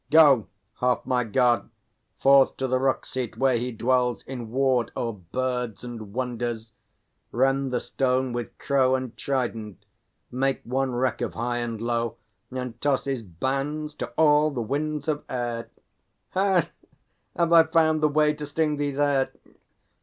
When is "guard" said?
1.23-1.69